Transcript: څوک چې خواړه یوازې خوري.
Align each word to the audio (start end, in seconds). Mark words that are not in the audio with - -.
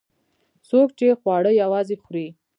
څوک 0.69 0.87
چې 0.97 1.17
خواړه 1.19 1.51
یوازې 1.61 1.95
خوري. 2.03 2.27